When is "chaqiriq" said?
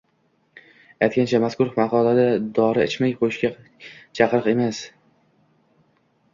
4.21-4.53